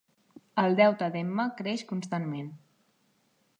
El 0.61 0.77
deute 0.79 1.09
d'Emma 1.17 1.45
creix 1.61 1.85
constantment. 1.93 2.51